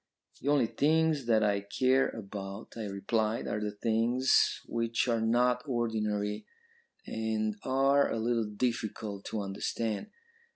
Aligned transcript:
"'The 0.41 0.47
only 0.49 0.65
things 0.65 1.27
that 1.27 1.43
I 1.43 1.59
care 1.61 2.09
about,' 2.09 2.73
I 2.75 2.85
replied, 2.85 3.47
'are 3.47 3.59
the 3.61 3.69
things 3.69 4.59
which 4.65 5.07
are 5.07 5.21
not 5.21 5.61
ordinary, 5.67 6.47
and 7.05 7.55
are 7.63 8.11
a 8.11 8.17
little 8.17 8.45
difficult 8.49 9.25
to 9.25 9.41
understand. 9.41 10.07